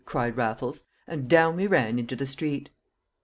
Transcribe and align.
cried 0.03 0.35
Raffles. 0.35 0.83
And 1.05 1.29
down 1.29 1.57
we 1.57 1.67
ran 1.67 1.99
into 1.99 2.15
the 2.15 2.25
street. 2.25 2.71